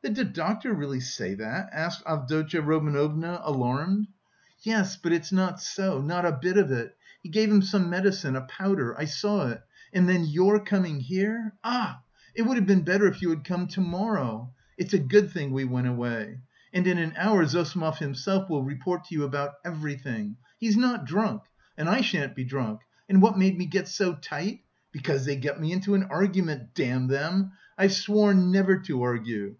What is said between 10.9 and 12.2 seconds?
here.... Ah!